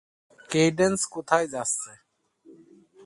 Cadence, 0.49 0.99
কোথায় 1.11 1.47
যাচ্ছো? 1.47 1.91